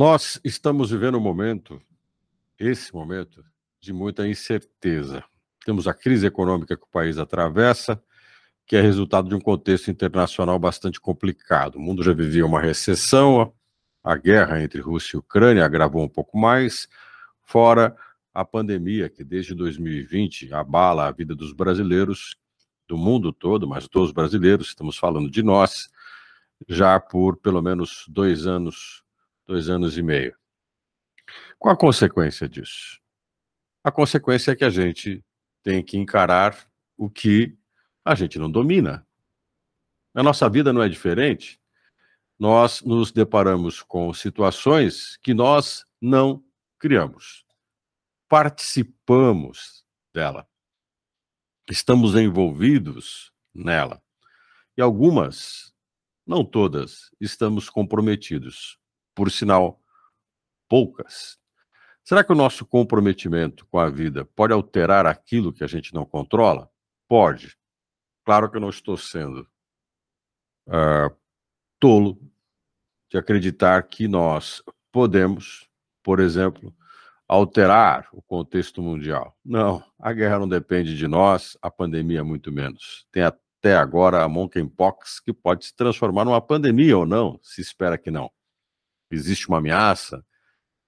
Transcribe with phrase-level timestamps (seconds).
[0.00, 1.78] Nós estamos vivendo um momento,
[2.58, 3.44] esse momento,
[3.78, 5.22] de muita incerteza.
[5.62, 8.02] Temos a crise econômica que o país atravessa,
[8.66, 11.74] que é resultado de um contexto internacional bastante complicado.
[11.74, 13.52] O mundo já vivia uma recessão,
[14.02, 16.88] a guerra entre Rússia e Ucrânia agravou um pouco mais,
[17.42, 17.94] fora
[18.32, 22.38] a pandemia que desde 2020 abala a vida dos brasileiros,
[22.88, 25.90] do mundo todo, mas dos brasileiros, estamos falando de nós,
[26.66, 29.04] já por pelo menos dois anos,
[29.50, 30.36] dois anos e meio.
[31.58, 33.00] Qual a consequência disso?
[33.82, 35.24] A consequência é que a gente
[35.60, 37.58] tem que encarar o que
[38.04, 39.04] a gente não domina.
[40.14, 41.60] A nossa vida não é diferente.
[42.38, 46.44] Nós nos deparamos com situações que nós não
[46.78, 47.44] criamos.
[48.28, 50.48] Participamos dela.
[51.68, 54.00] Estamos envolvidos nela.
[54.76, 55.74] E algumas,
[56.24, 58.79] não todas, estamos comprometidos.
[59.20, 59.78] Por sinal,
[60.66, 61.38] poucas
[62.02, 66.06] Será que o nosso comprometimento com a vida pode alterar aquilo que a gente não
[66.06, 66.70] controla?
[67.06, 67.54] Pode.
[68.24, 69.46] Claro que eu não estou sendo
[70.68, 71.14] uh,
[71.78, 72.18] tolo
[73.10, 75.68] de acreditar que nós podemos,
[76.02, 76.74] por exemplo,
[77.28, 79.36] alterar o contexto mundial.
[79.44, 83.06] Não, a guerra não depende de nós, a pandemia muito menos.
[83.12, 87.98] Tem até agora a monkeypox que pode se transformar numa pandemia ou não, se espera
[87.98, 88.32] que não.
[89.10, 90.24] Existe uma ameaça,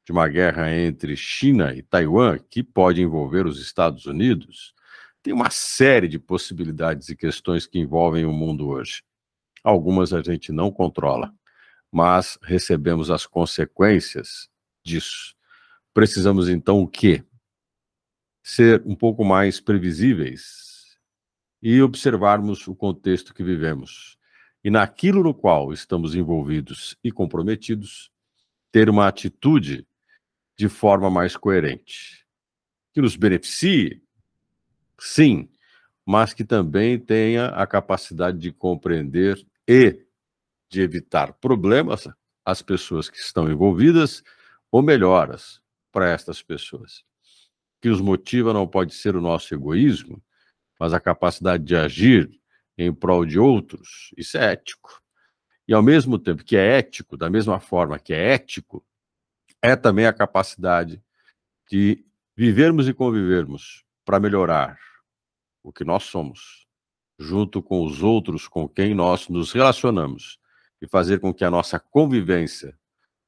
[0.05, 4.75] de uma guerra entre China e Taiwan, que pode envolver os Estados Unidos,
[5.23, 9.05] tem uma série de possibilidades e questões que envolvem o mundo hoje.
[9.63, 11.33] Algumas a gente não controla,
[11.91, 14.49] mas recebemos as consequências
[14.85, 15.37] disso.
[15.95, 17.25] Precisamos então o quê?
[18.43, 20.99] Ser um pouco mais previsíveis
[21.63, 24.19] e observarmos o contexto que vivemos.
[24.65, 28.11] E naquilo no qual estamos envolvidos e comprometidos,
[28.71, 29.87] ter uma atitude
[30.57, 32.27] de forma mais coerente.
[32.93, 34.03] Que nos beneficie,
[34.99, 35.49] sim,
[36.07, 40.05] mas que também tenha a capacidade de compreender e
[40.69, 42.09] de evitar problemas
[42.45, 44.23] às pessoas que estão envolvidas
[44.71, 45.61] ou melhoras
[45.93, 47.05] para estas pessoas.
[47.81, 50.23] Que os motiva não pode ser o nosso egoísmo,
[50.79, 52.41] mas a capacidade de agir
[52.77, 54.13] em prol de outros.
[54.17, 55.03] Isso é ético.
[55.67, 58.85] E ao mesmo tempo que é ético, da mesma forma que é ético,
[59.61, 61.03] é também a capacidade
[61.71, 62.05] de
[62.37, 64.79] vivermos e convivermos para melhorar
[65.63, 66.67] o que nós somos,
[67.19, 70.41] junto com os outros com quem nós nos relacionamos,
[70.81, 72.77] e fazer com que a nossa convivência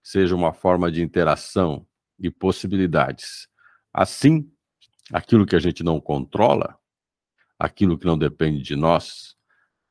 [0.02, 1.86] seja uma forma de interação
[2.18, 3.48] e possibilidades.
[3.92, 4.50] Assim,
[5.12, 6.76] aquilo que a gente não controla,
[7.58, 9.36] aquilo que não depende de nós,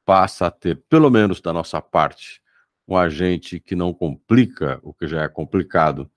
[0.06, 2.42] passa a ter, pelo menos da nossa parte,
[2.88, 6.12] um agente que não complica o que já é complicado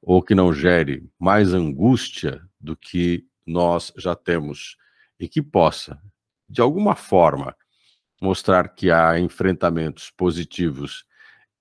[0.00, 4.76] ou que não gere mais angústia do que nós já temos
[5.18, 6.00] e que possa,
[6.48, 7.54] de alguma forma,
[8.20, 11.04] mostrar que há enfrentamentos positivos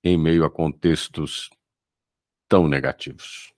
[0.03, 1.50] em meio a contextos
[2.47, 3.54] tão negativos.